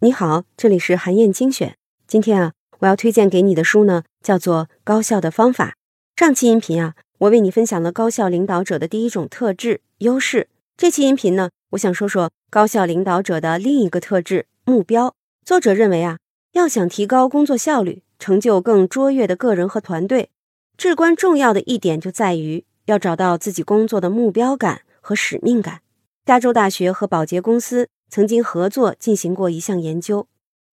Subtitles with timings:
[0.00, 1.76] 你好，这里是韩燕精选。
[2.06, 5.74] 今天啊，我要推荐给你的书呢，叫做《高效的方法》。
[6.20, 10.48] 上期音频啊，我为你分享了高效领导者的第一种特质——优势。
[10.76, 15.16] 这期音频呢，我想说说高效领导者的另一个特质——目标。
[15.44, 16.18] 作者认为啊，
[16.52, 20.30] 要想提高工作效率，成就更卓越的个人和团队，
[20.76, 25.80] 至关重要的一点就在于要找到自己工作的目标感和使命感。
[26.28, 27.88] 加州大学和宝洁公司。
[28.10, 30.28] 曾经合作进行过一项研究，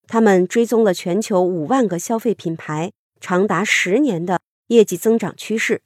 [0.06, 2.92] 他们追踪了全球五万个消费品牌
[3.22, 5.82] 长达十年的业绩增长趋势。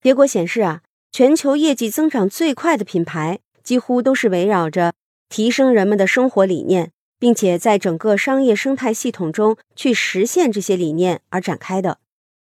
[0.00, 0.82] 结果显示啊，
[1.12, 4.92] 全球业绩增长最快的品牌几乎都是围绕着
[5.28, 11.98] 提升人们的生活理念，并且在整个商业生态系统中去实现这些理念而展开的。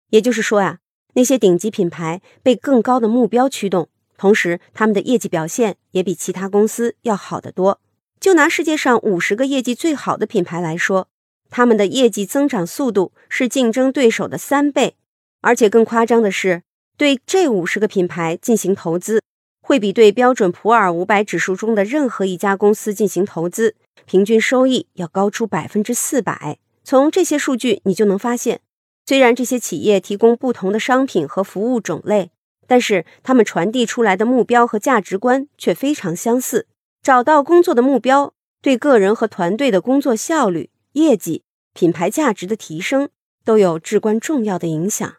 [0.09, 0.79] 也就是说啊，
[1.13, 7.81] 那些顶级品牌被更高的目标驱动，同时他们的业绩表现也比其他公司要好得多。
[8.21, 11.09] 就拿世界上五十个业绩最好的品牌来说，
[11.49, 14.95] 他们的业绩增长速度是竞争对手的三倍，
[15.41, 16.65] 而且更夸张的是，
[16.99, 19.23] 对这五十个品牌进行投资，
[19.63, 26.59] 会比对标准普尔五百指数中的任何一家公司进行投资，平均收益要高出百分之四百。
[26.85, 28.61] 从这些数据，你就能发现，
[29.07, 32.31] 虽然这些企业提供不同的商品和服务种类，
[32.71, 36.69] 但是他们传递出来的目标和价值观却非常相似。
[37.03, 38.33] 找到工作的目标，
[38.63, 43.09] 对个人和团队的工作效率、业绩、品牌价值的提升
[43.45, 45.17] 都有至关重要的影响。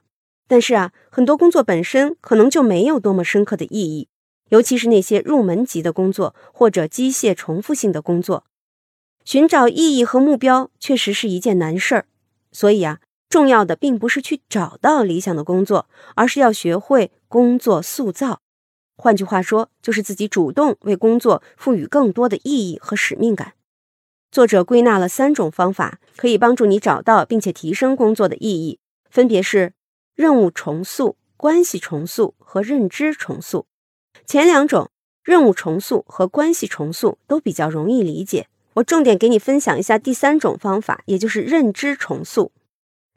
[0.47, 4.07] 但是啊，很多工作本身可能就没有多么深刻的意义，
[4.47, 8.45] 尤其是那些入门级的工作或者机械重复性的工作。
[9.25, 12.05] 寻找意义和目标确实是一件难事儿。
[12.53, 12.99] 所以啊，
[13.31, 18.41] 重要的并不是去找到理想的工作，而是要学会工作塑造。
[18.97, 23.53] 换句话说，就是自己主动为工作赋予更多的意义和使命感。
[24.33, 28.79] 作者归纳了三种方法，可以帮助你找到并且提升工作的意义，
[29.09, 29.71] 分别是
[30.13, 33.65] 任务重塑、关系重塑和认知重塑。
[34.25, 34.89] 前两种，
[35.23, 38.47] 任务重塑和关系重塑都比较容易理解。
[38.73, 42.51] 我重点给你分享一下第三种方法，也就是认知重塑。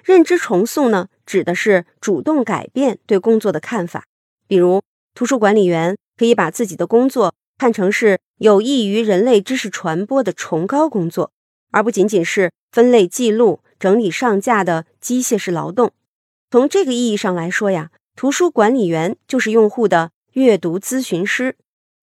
[0.05, 4.05] 认知重塑呢，指的是主动改变对工作的看法，
[4.47, 4.83] 比如。
[5.17, 11.31] 图书管理员可以把自己的工作看成是有益于人类知识传播的崇高工作，
[11.71, 15.93] 而不仅仅是分类记录、整理上架的机械式劳动。
[16.51, 21.57] 从这个意义上来说呀，图书管理员就是用户的阅读咨询师，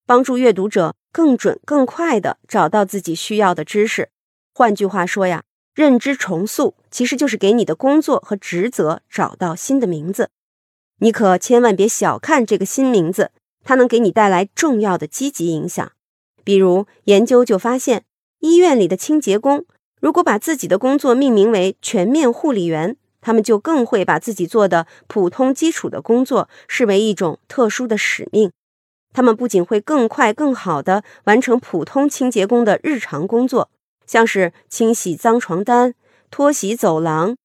[0.06, 4.07] 帮助阅读者更准、更快地找到自己需要的知识。
[4.53, 5.44] 换句话说呀，
[5.74, 10.30] 认知重塑其实就是给你的工作和职责找到新的名字。
[11.00, 13.32] 你可千万别小看这个新名字，
[13.64, 15.92] 它能给你带来重要的积极影响。
[16.44, 18.04] 比如，研究就发现，
[18.40, 19.66] 医院里的清洁工
[20.00, 28.52] 如果把自己的工作命名为“全面护理员”，他们就更会把自己做的普通基础的工作视为一种特殊的使命。
[29.14, 33.70] 他们不仅会更快、更好地完成普通清洁工的日常工作，
[34.12, 35.96] 像是清洗脏床单、
[36.30, 37.38] 拖洗走廊、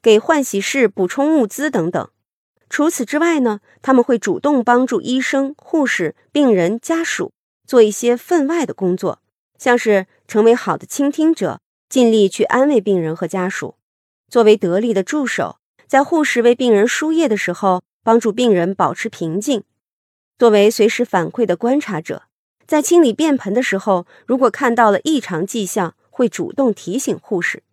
[0.00, 2.08] 给换洗室补充物资等等。
[2.70, 7.34] 除此之外呢，他们会主动帮助医生、护士、病人家属
[7.66, 9.20] 做一些分外的工作，
[9.58, 13.74] 像是成为好的倾听者，尽力去安慰病人和家属；
[14.30, 19.60] 作为得力的助手，在护士为病人输液的时候，帮助病人保持平静；
[20.38, 22.22] 作为随时反馈的观察者，
[22.66, 27.64] 在清理便盆的时候，如果看到了异常迹象，会主动提醒护士。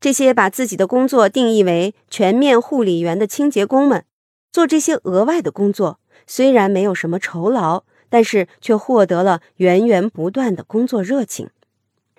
[0.00, 4.04] 这些把自己的工作定义为全面护理员的清洁工们。
[4.50, 11.50] 做这些额外的工作，虽然没有什么酬劳，但是却获得了源源不断的工作热情。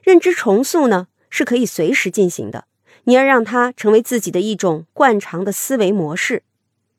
[0.02, 2.64] 认知重塑呢，是可以随时进行的。
[3.04, 6.44] 你要让它成为自己的一种惯常的思维模式。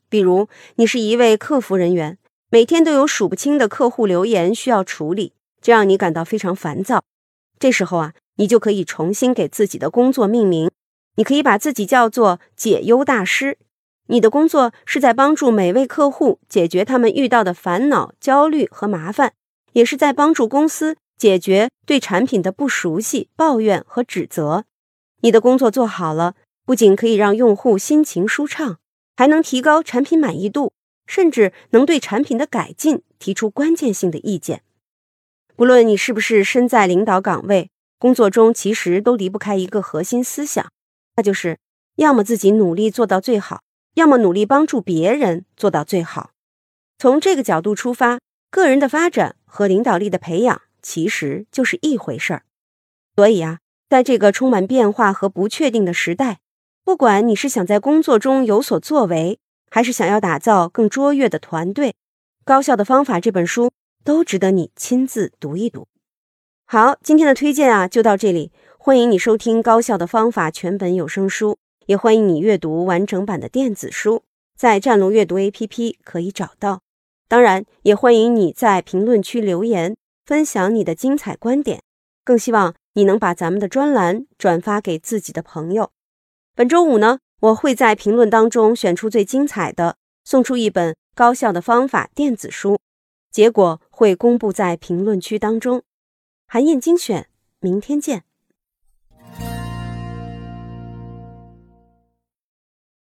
[0.09, 2.19] 比如，你是一位客服人员，
[2.51, 7.03] 每天都有数不清的客户留言需要处理，这让你感到非常烦躁。
[7.59, 10.69] 这时候啊，你就可以重新给自己的工作命名。
[11.15, 13.57] 你可以把自己叫做解忧大师。
[14.07, 19.33] 你的工作是在帮助每位客户解决他们遇到的烦恼、焦虑和麻烦，
[19.71, 24.65] 也是在帮助公司解决对产品的不熟悉、抱怨和指责。
[25.21, 26.35] 你的工作做好了，
[26.65, 28.79] 不仅可以让用户心情舒畅，
[29.15, 30.73] 还能提高产品满意度，
[31.05, 34.62] 甚至能对产品的改进提出关键性的意见。
[35.55, 37.69] 不论你是不是身在领导岗位，
[37.99, 40.71] 工作中其实都离不开一个核心思想，
[41.15, 41.59] 那就是
[41.95, 43.61] 要么自己努力做到最好。
[43.93, 46.31] 要么努力帮助别人做到最好。
[46.97, 48.19] 从这个角度出发，
[48.49, 52.43] 个人的发展和领导力的培养其实就是一回事儿。
[53.15, 56.39] 所以啊，在这个充满变化和不确定的时代，
[56.83, 59.37] 不管你是想在工作中有所作为，
[59.69, 61.89] 还是想要打造更卓越的团队，
[62.43, 63.71] 《高效的方法》这本书
[64.03, 65.87] 都值得你亲自读一读。
[66.65, 74.23] 好，今天的推荐啊就到这里，欢迎你收听《高效的方法》全本有声书，也欢迎你阅读完整版的电子书，
[74.57, 76.81] 在战龙阅读 APP 可以找到。
[77.27, 79.95] 当然，也欢迎你在评论区留言，
[80.25, 81.81] 分享你的精彩观点，
[82.23, 82.75] 更希望。
[82.95, 85.89] 你能把咱们的专栏转发给自己的朋友。
[86.53, 92.77] 本周五呢，我会在评论当中选出最精彩的，送出一本高效的方法电子书，
[93.33, 95.81] 结果会公布在评论区当中。
[96.45, 98.25] 韩燕精选，明天见。